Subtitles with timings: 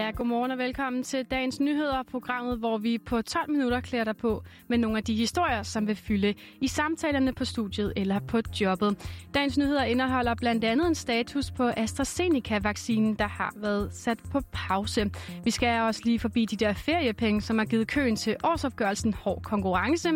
[0.00, 4.16] Ja, godmorgen og velkommen til dagens nyheder, programmet, hvor vi på 12 minutter klæder dig
[4.16, 8.40] på med nogle af de historier, som vil fylde i samtalerne på studiet eller på
[8.60, 8.96] jobbet.
[9.34, 15.10] Dagens nyheder indeholder blandt andet en status på AstraZeneca-vaccinen, der har været sat på pause.
[15.44, 19.42] Vi skal også lige forbi de der feriepenge, som har givet køen til årsopgørelsen hård
[19.42, 20.10] konkurrence.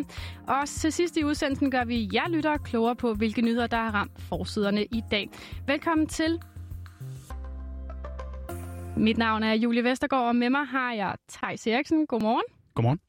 [0.46, 3.90] Og til sidst i udsendelsen gør vi jer lyttere klogere på, hvilke nyheder, der har
[3.94, 5.30] ramt forsiderne i dag.
[5.66, 6.40] Velkommen til
[8.96, 12.07] mit navn er Julie Vestergaard, og med mig har jeg Thijs Eriksen.
[12.07, 12.44] Godmorgen.
[12.75, 13.00] Godmorgen.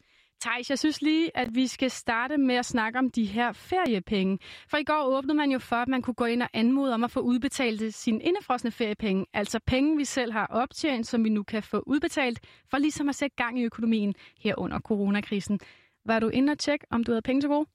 [0.42, 4.40] Thijs, jeg synes lige, at vi skal starte med at snakke om de her feriepenge.
[4.70, 7.04] For i går åbnede man jo for, at man kunne gå ind og anmode om
[7.04, 9.26] at få udbetalt sine indefrosne feriepenge.
[9.34, 12.40] Altså penge, vi selv har optjent, som vi nu kan få udbetalt,
[12.70, 15.60] for ligesom at sætte gang i økonomien her under coronakrisen.
[16.06, 17.66] Var du inde og tjekke, om du havde penge til gode?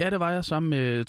[0.00, 1.04] Ja, det var jeg sammen med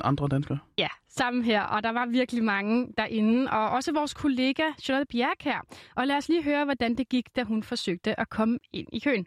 [0.08, 0.58] andre danskere.
[0.78, 5.36] Ja, sammen her, og der var virkelig mange derinde, og også vores kollega Charlotte Bjerg
[5.40, 5.60] her.
[5.94, 8.98] Og lad os lige høre, hvordan det gik, da hun forsøgte at komme ind i
[8.98, 9.26] køen.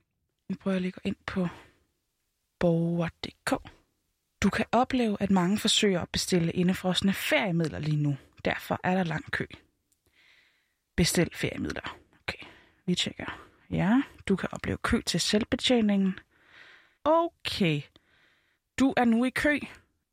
[0.49, 1.47] Nu prøver jeg lige at gå ind på
[2.59, 3.69] borger.dk.
[4.43, 8.17] Du kan opleve, at mange forsøger at bestille indefrosne feriemidler lige nu.
[8.45, 9.45] Derfor er der lang kø.
[10.95, 11.97] Bestil feriemidler.
[12.23, 12.45] Okay,
[12.85, 13.47] vi tjekker.
[13.69, 16.19] Ja, du kan opleve kø til selvbetjeningen.
[17.03, 17.81] Okay,
[18.79, 19.59] du er nu i kø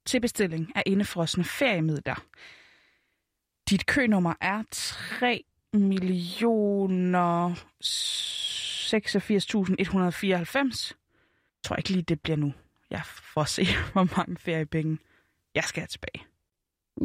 [0.06, 2.24] til bestilling af indefrosne feriemidler.
[3.70, 7.58] Dit kønummer er 3 millioner 86.194.
[10.54, 10.72] Jeg
[11.62, 12.52] tror ikke lige, det bliver nu.
[12.90, 14.98] Jeg får se, hvor mange feriepenge
[15.54, 16.24] jeg skal have tilbage.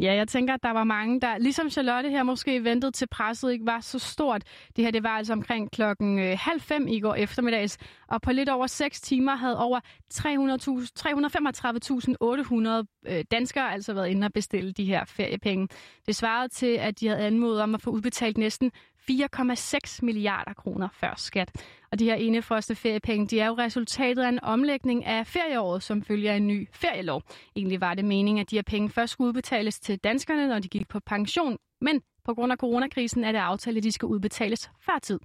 [0.00, 3.52] Ja, jeg tænker, at der var mange, der ligesom Charlotte her måske ventede til presset
[3.52, 4.42] ikke var så stort.
[4.76, 7.78] Det her det var altså omkring klokken øh, halv fem i går eftermiddags,
[8.08, 9.80] og på lidt over 6 timer havde over
[10.14, 15.68] 335.800 øh, danskere altså været inde og bestille de her feriepenge.
[16.06, 18.72] Det svarede til, at de havde anmodet om at få udbetalt næsten
[19.10, 21.64] 4,6 milliarder kroner før skat.
[21.92, 26.02] Og de her indefroste feriepenge, de er jo resultatet af en omlægning af ferieåret, som
[26.02, 27.22] følger en ny ferielov.
[27.56, 30.68] Egentlig var det meningen, at de her penge først skulle udbetales til danskerne, når de
[30.68, 31.58] gik på pension.
[31.80, 35.20] Men på grund af coronakrisen er det aftalt, at de skal udbetales før tid.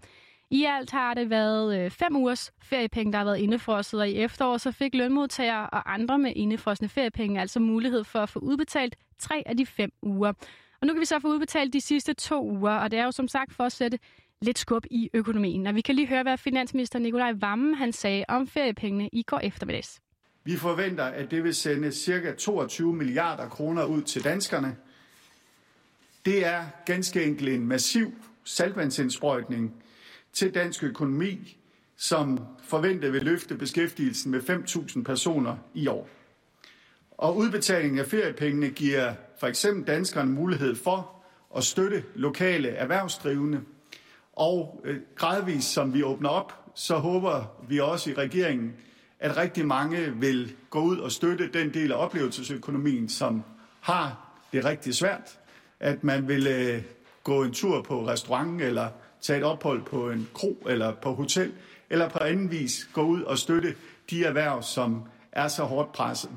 [0.51, 4.15] I alt har det været øh, fem ugers feriepenge, der har været indefrosset, og i
[4.15, 8.95] efteråret så fik lønmodtagere og andre med indefrosne feriepenge altså mulighed for at få udbetalt
[9.19, 10.33] tre af de fem uger.
[10.81, 13.11] Og nu kan vi så få udbetalt de sidste to uger, og det er jo
[13.11, 13.99] som sagt for at sætte
[14.41, 15.67] lidt skub i økonomien.
[15.67, 19.39] Og vi kan lige høre, hvad finansminister Nikolaj Vammen han sagde om feriepengene i går
[19.39, 20.01] eftermiddags.
[20.43, 22.33] Vi forventer, at det vil sende ca.
[22.37, 24.75] 22 milliarder kroner ud til danskerne.
[26.25, 28.13] Det er ganske enkelt en massiv
[28.43, 29.73] salgvandsindsprøjtning
[30.33, 31.57] til dansk økonomi,
[31.97, 36.09] som forventet vil løfte beskæftigelsen med 5.000 personer i år.
[37.19, 41.11] Og udbetalingen af feriepengene giver for eksempel danskerne mulighed for
[41.57, 43.61] at støtte lokale erhvervsdrivende.
[44.33, 48.73] Og øh, gradvist, som vi åbner op, så håber vi også i regeringen,
[49.19, 53.43] at rigtig mange vil gå ud og støtte den del af oplevelsesøkonomien, som
[53.81, 55.39] har det rigtig svært.
[55.79, 56.83] At man vil øh,
[57.23, 58.89] gå en tur på restaurant eller
[59.21, 61.51] tage et ophold på en kro eller på hotel,
[61.89, 63.75] eller på anden vis gå ud og støtte
[64.09, 66.31] de erhverv, som er så hårdt presset.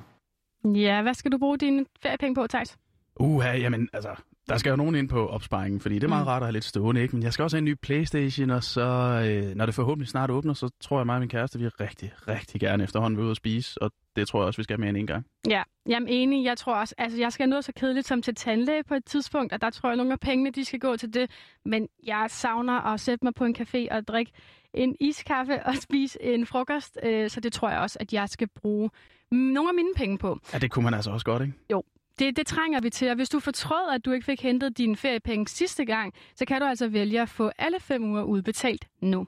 [0.65, 2.79] Ja, hvad skal du bruge dine feriepenge på, Thijs?
[3.21, 4.15] Uha, jamen altså,
[4.49, 6.29] der skal jo nogen ind på opsparingen, fordi det er meget mm.
[6.29, 7.17] rart at have lidt stående, ikke?
[7.17, 8.83] Men jeg skal også have en ny Playstation, og så,
[9.27, 12.13] øh, når det forhåbentlig snart åbner, så tror jeg mig og min kæreste, vi rigtig,
[12.29, 14.81] rigtig gerne efterhånden vil ud og spise, og det tror jeg også, vi skal have
[14.81, 15.27] mere end en gang.
[15.49, 16.45] Ja, jeg er enig.
[16.45, 19.53] Jeg tror også, altså jeg skal noget så kedeligt som til tandlæge på et tidspunkt,
[19.53, 21.31] og der tror jeg, at nogle af pengene, de skal gå til det.
[21.65, 24.33] Men jeg savner at sætte mig på en café og drikke
[24.75, 28.49] en iskaffe og spise en frokost, øh, så det tror jeg også, at jeg skal
[28.49, 28.91] bruge
[29.31, 30.39] nogle af mine penge på.
[30.53, 31.55] Ja, det kunne man altså også godt, ikke?
[31.73, 31.83] Jo,
[32.19, 34.97] det, det trænger vi til, og hvis du fortrød, at du ikke fik hentet dine
[34.97, 39.27] feriepenge sidste gang, så kan du altså vælge at få alle fem uger udbetalt nu.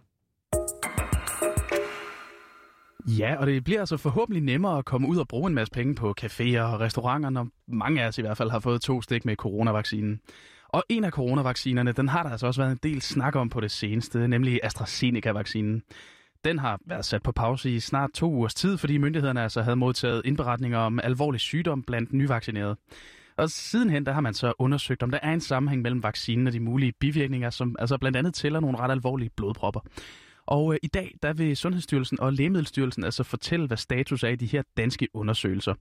[3.07, 5.95] Ja, og det bliver altså forhåbentlig nemmere at komme ud og bruge en masse penge
[5.95, 9.25] på caféer og restauranter, når mange af os i hvert fald har fået to stik
[9.25, 10.21] med coronavaccinen.
[10.69, 13.61] Og en af coronavaccinerne, den har der altså også været en del snak om på
[13.61, 15.83] det seneste, nemlig AstraZeneca-vaccinen.
[16.45, 19.77] Den har været sat på pause i snart to ugers tid, fordi myndighederne altså havde
[19.77, 22.77] modtaget indberetninger om alvorlig sygdom blandt nyvaccinerede.
[23.37, 26.53] Og sidenhen der har man så undersøgt, om der er en sammenhæng mellem vaccinen og
[26.53, 29.81] de mulige bivirkninger, som altså blandt andet tæller nogle ret alvorlige blodpropper.
[30.47, 34.37] Og øh, i dag der vil Sundhedsstyrelsen og Lægemiddelstyrelsen altså fortælle, hvad status er i
[34.37, 35.75] de her danske undersøgelser.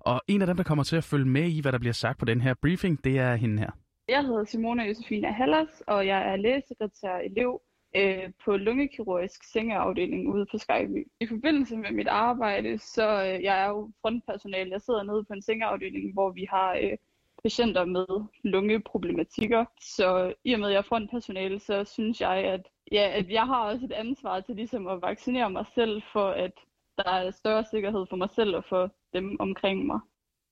[0.00, 2.18] Og en af dem, der kommer til at følge med i, hvad der bliver sagt
[2.18, 3.70] på den her briefing, det er hende her.
[4.08, 7.60] Jeg hedder Simone Josefine Hallers, og jeg er lægesekretær elev
[7.96, 11.08] øh, på lungekirurgisk sengeafdeling ude på Skyby.
[11.20, 14.70] I forbindelse med mit arbejde, så øh, jeg er jo frontpersonale.
[14.70, 16.96] Jeg sidder nede på en sengeafdeling, hvor vi har øh,
[17.42, 18.06] patienter med
[18.44, 19.64] lungeproblematikker.
[19.80, 23.46] Så i og med, at jeg er frontpersonale, så synes jeg, at, ja, at jeg
[23.46, 26.52] har også et ansvar til ligesom at vaccinere mig selv, for at
[26.98, 30.00] der er større sikkerhed for mig selv og for dem omkring mig.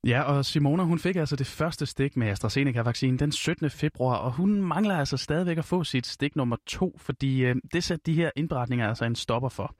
[0.06, 3.71] Ja, og Simona, hun fik altså det første stik med AstraZeneca-vaccinen den 17.
[3.71, 7.85] februar, og hun mangler altså stadigvæk at få sit stik nummer to, fordi øh, det
[7.85, 9.75] satte de her indberetninger altså en stopper for.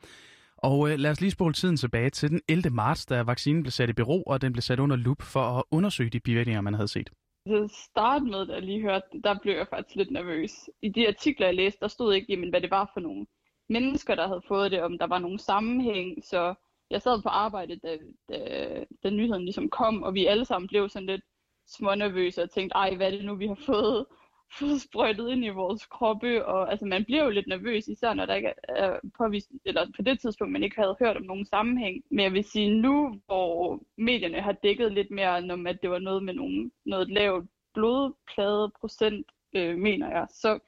[0.56, 2.70] Og øh, lad os lige spole tiden tilbage til den 11.
[2.70, 5.62] marts, da vaccinen blev sat i bero, og den blev sat under lup for at
[5.70, 7.11] undersøge de bivirkninger, man havde set.
[7.47, 10.50] Til start med, da jeg lige hørte der blev jeg faktisk lidt nervøs.
[10.82, 13.26] I de artikler, jeg læste, der stod ikke, jamen, hvad det var for nogle
[13.69, 16.55] mennesker, der havde fået det, om der var nogen sammenhæng, så
[16.90, 17.99] jeg sad på arbejde, da,
[18.29, 21.23] da, da nyheden ligesom kom, og vi alle sammen blev sådan lidt
[21.67, 24.06] smånervøse og tænkte, ej, hvad er det nu, vi har fået,
[24.58, 28.26] fået sprøjtet ind i vores kroppe, og altså man bliver jo lidt nervøs, især når
[28.26, 32.05] der ikke er påvist, eller på det tidspunkt, man ikke havde hørt om nogen sammenhæng.
[32.11, 35.99] Men jeg vil sige, nu hvor medierne har dækket lidt mere, om at det var
[35.99, 40.58] noget med nogen, noget lavt blodplade procent, øh, mener jeg, så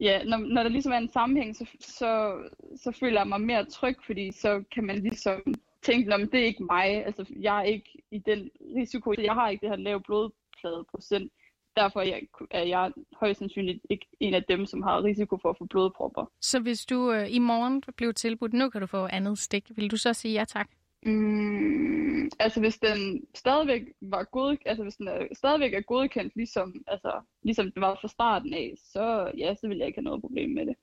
[0.00, 2.38] ja, når, når der ligesom er en sammenhæng, så, så,
[2.76, 6.44] så føler jeg mig mere tryg, fordi så kan man ligesom tænke, at det er
[6.44, 10.00] ikke mig, altså jeg er ikke i den risiko, jeg har ikke det her lave
[10.00, 11.32] blodplade procent,
[11.76, 15.50] derfor er jeg, er jeg højst sandsynligt ikke en af dem, som har risiko for
[15.50, 16.24] at få blodpropper.
[16.40, 19.90] Så hvis du øh, i morgen blev tilbudt, nu kan du få andet stik, vil
[19.90, 20.68] du så sige ja tak?
[21.06, 21.97] Mm,
[22.38, 27.20] altså hvis den stadigvæk var god, altså hvis den er, stadigvæk er godkendt, ligesom, altså,
[27.42, 30.50] ligesom den var fra starten af, så ja, så vil jeg ikke have noget problem
[30.50, 30.74] med det.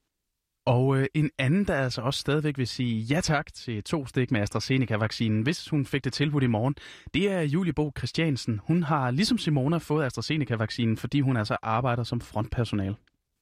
[0.67, 4.31] Og øh, en anden, der altså også stadigvæk vil sige ja tak til to stik
[4.31, 6.75] med AstraZeneca-vaccinen, hvis hun fik det tilbudt i morgen,
[7.13, 8.59] det er Julie Bo Christiansen.
[8.63, 12.95] Hun har ligesom Simona fået AstraZeneca-vaccinen, fordi hun altså arbejder som frontpersonale.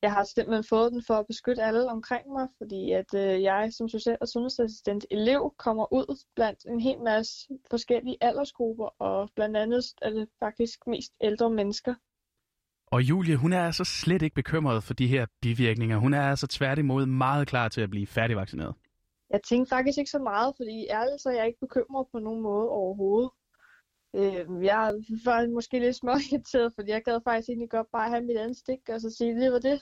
[0.03, 3.73] Jeg har simpelthen fået den for at beskytte alle omkring mig, fordi at øh, jeg
[3.73, 9.57] som social- og sundhedsassistent elev kommer ud blandt en hel masse forskellige aldersgrupper, og blandt
[9.57, 11.93] andet er det faktisk mest ældre mennesker.
[12.87, 15.97] Og Julie, hun er altså slet ikke bekymret for de her bivirkninger.
[15.97, 18.75] Hun er altså tværtimod meget klar til at blive færdigvaccineret.
[19.29, 22.41] Jeg tænker faktisk ikke så meget, fordi ærligt så er jeg ikke bekymret på nogen
[22.41, 23.29] måde overhovedet.
[24.15, 24.93] Øh, jeg
[25.25, 28.89] var måske lidt småirriteret, fordi jeg gad faktisk egentlig godt bare have mit andet stik,
[28.89, 29.81] og så sige, det var det.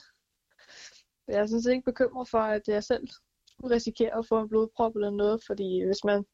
[1.27, 3.07] Jeg er sådan set ikke bekymret for, at jeg selv
[3.47, 6.25] skulle risikere at få en blodprop eller noget, fordi hvis man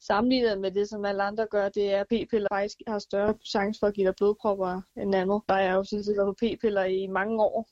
[0.00, 3.78] sammenligner med det, som alle andre gør, det er, at p-piller faktisk har større chance
[3.78, 5.42] for at give dig blodpropper end andet.
[5.48, 7.68] Der er jo sådan set på p-piller i mange år,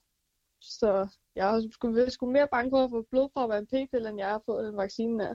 [0.61, 4.29] så jeg er sgu, sgu mere bange for at få blodpropper end p-piller, end jeg
[4.29, 5.35] har fået en vaccine af.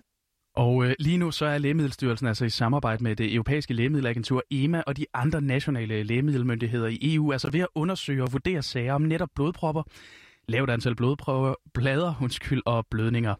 [0.55, 4.83] Og øh, lige nu så er Lægemiddelstyrelsen altså i samarbejde med det europæiske lægemiddelagentur EMA
[4.87, 9.01] og de andre nationale lægemiddelmyndigheder i EU, altså ved at undersøge og vurdere sager om
[9.01, 9.83] netop blodpropper,
[10.47, 13.35] lavt antal blodprøver, blader undskyld, og blødninger.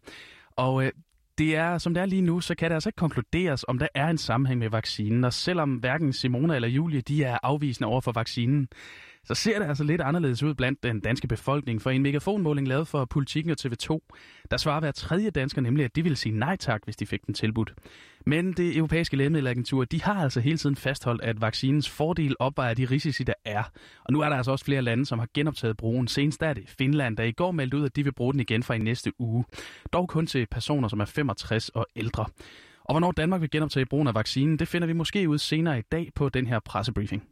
[0.52, 0.92] Og øh,
[1.38, 3.88] det er, som det er lige nu, så kan det altså ikke konkluderes, om der
[3.96, 5.24] er en sammenhæng med vaccinen.
[5.24, 8.68] Og selvom hverken Simona eller Julie, de er afvisende over for vaccinen,
[9.26, 11.82] så ser det altså lidt anderledes ud blandt den danske befolkning.
[11.82, 14.00] For en megafonmåling lavet for Politiken og TV2,
[14.52, 17.26] der svarer hver tredje dansker nemlig, at de ville sige nej tak, hvis de fik
[17.26, 17.74] den tilbudt.
[18.26, 22.86] Men det europæiske lægemiddelagentur, de har altså hele tiden fastholdt, at vaccinens fordel opvejer de
[22.86, 23.64] risici, der er.
[24.04, 26.08] Og nu er der altså også flere lande, som har genoptaget brugen.
[26.08, 28.64] Senest er det Finland, der i går meldte ud, at de vil bruge den igen
[28.64, 29.46] fra i næste uge.
[29.94, 32.26] Dog kun til personer, som er 65 og ældre.
[32.84, 35.84] Og hvornår Danmark vil genoptage brugen af vaccinen, det finder vi måske ud senere i
[35.92, 37.24] dag på den her pressebriefing.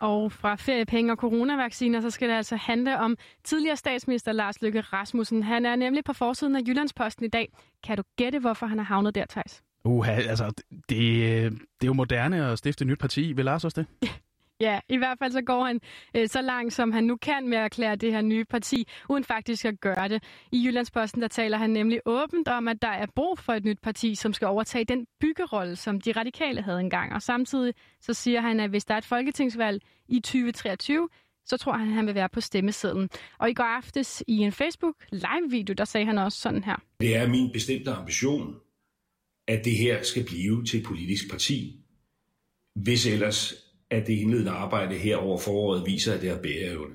[0.00, 4.80] Og fra feriepenge og coronavacciner, så skal det altså handle om tidligere statsminister Lars Løkke
[4.80, 5.42] Rasmussen.
[5.42, 7.52] Han er nemlig på forsiden af Jyllandsposten i dag.
[7.84, 9.62] Kan du gætte, hvorfor han har havnet der, Thijs?
[9.84, 13.32] Uha, altså, det, det er jo moderne at stifte et nyt parti.
[13.32, 14.10] Vil Lars også det?
[14.60, 15.80] Ja, i hvert fald så går han
[16.16, 19.24] øh, så langt, som han nu kan med at erklære det her nye parti, uden
[19.24, 20.22] faktisk at gøre det.
[20.52, 23.78] I Jyllandsposten der taler han nemlig åbent om, at der er brug for et nyt
[23.82, 27.12] parti, som skal overtage den byggerolle, som de radikale havde engang.
[27.12, 31.08] Og samtidig så siger han, at hvis der er et folketingsvalg i 2023,
[31.44, 33.08] så tror han, at han vil være på stemmesedlen.
[33.38, 36.76] Og i går aftes i en Facebook live-video, der sagde han også sådan her.
[37.00, 38.54] Det er min bestemte ambition,
[39.48, 41.76] at det her skal blive til et politisk parti.
[42.74, 46.94] Hvis ellers at det indledende arbejde her over foråret viser, at det har bæreevne.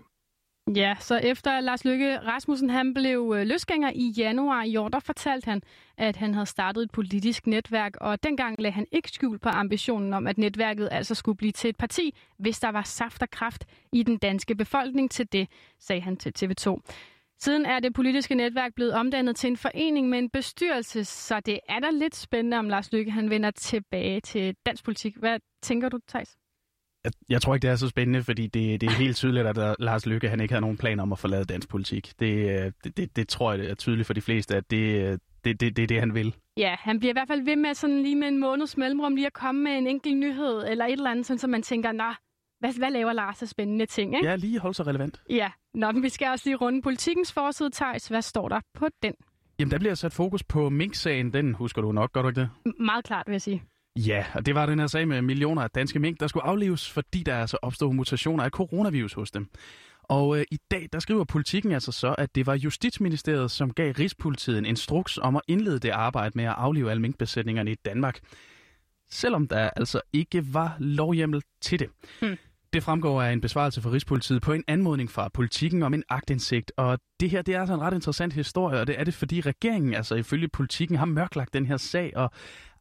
[0.76, 5.00] Ja, så efter Lars Løkke Rasmussen han blev øh, løsgænger i januar i år, der
[5.00, 5.62] fortalte han,
[5.98, 10.14] at han havde startet et politisk netværk, og dengang lagde han ikke skjul på ambitionen
[10.14, 13.66] om, at netværket altså skulle blive til et parti, hvis der var saft og kraft
[13.92, 15.48] i den danske befolkning til det,
[15.80, 16.80] sagde han til TV2.
[17.40, 21.60] Siden er det politiske netværk blevet omdannet til en forening med en bestyrelse, så det
[21.70, 25.16] er da lidt spændende, om Lars Løkke han vender tilbage til dansk politik.
[25.18, 26.38] Hvad tænker du, Thijs?
[27.06, 29.76] Jeg, jeg tror ikke, det er så spændende, fordi det, det er helt tydeligt, at
[29.80, 32.14] Lars Lykke han ikke havde nogen planer om at forlade dansk politik.
[32.20, 35.76] Det, det, det, det tror jeg er tydeligt for de fleste, at det, det, det,
[35.78, 36.36] det er det, han vil.
[36.58, 39.28] Ja, han bliver i hvert fald ved med sådan lige med en måneds mellemrum lige
[39.28, 42.14] at komme med en enkelt nyhed eller et eller andet, sådan, så man tænker, nå,
[42.60, 44.28] hvad, hvad laver Lars af spændende ting, ikke?
[44.30, 45.22] Ja, lige holde sig relevant.
[45.30, 48.08] Ja, Nå, men vi skal også lige runde politikens forside, Thijs.
[48.08, 49.14] Hvad står der på den?
[49.60, 51.34] Jamen, der bliver sat fokus på Mink-sagen.
[51.34, 52.50] Den husker du nok, gør du ikke det?
[52.68, 53.64] M- meget klart, vil jeg sige.
[53.96, 56.92] Ja, og det var den her sag med millioner af danske mink, der skulle aflives,
[56.92, 59.50] fordi der altså opstod mutationer af coronavirus hos dem.
[60.04, 63.92] Og øh, i dag, der skriver politikken altså så, at det var Justitsministeriet, som gav
[63.92, 68.20] Rigspolitiet en instruks om at indlede det arbejde med at aflive alle minkbesætningerne i Danmark.
[69.10, 71.90] Selvom der altså ikke var lovhjemmel til det.
[72.22, 72.38] Hmm.
[72.74, 76.72] Det fremgår af en besvarelse fra Rigspolitiet på en anmodning fra politikken om en agtindsigt.
[76.78, 79.42] Og det her, det er altså en ret interessant historie, og det er det, fordi
[79.42, 82.32] regeringen, altså ifølge politikken, har mørklagt den her sag og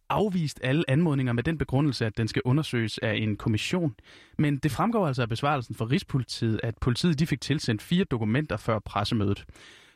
[0.09, 3.95] afvist alle anmodninger med den begrundelse, at den skal undersøges af en kommission.
[4.39, 8.57] Men det fremgår altså af besvarelsen fra Rigspolitiet, at politiet de fik tilsendt fire dokumenter
[8.57, 9.45] før pressemødet.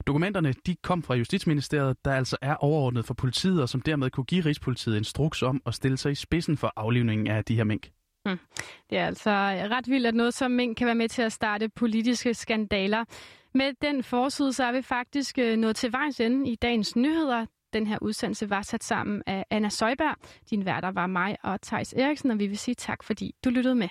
[0.07, 4.25] Dokumenterne de kom fra Justitsministeriet, der altså er overordnet for politiet, og som dermed kunne
[4.25, 7.91] give Rigspolitiet instruks om at stille sig i spidsen for aflivningen af de her mink.
[8.25, 8.39] Hmm.
[8.91, 11.69] Det er altså ret vildt, at noget som mink kan være med til at starte
[11.69, 13.05] politiske skandaler.
[13.55, 17.47] Med den forside, så er vi faktisk øh, nået til vejs ende i dagens nyheder.
[17.73, 20.17] Den her udsendelse var sat sammen af Anna Søjberg.
[20.51, 23.75] Din værter var mig og Tejs Eriksen, og vi vil sige tak, fordi du lyttede
[23.75, 23.89] med.